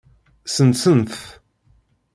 Ssensen-t. 0.47 1.15